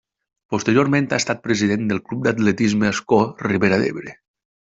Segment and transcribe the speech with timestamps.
[0.53, 4.17] Posteriorment ha estat president del Club d'Atletisme Ascó Ribera d'Ebre.